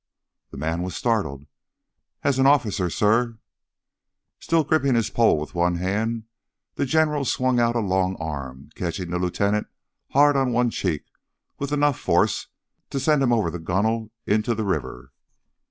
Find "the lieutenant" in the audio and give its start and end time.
9.11-9.67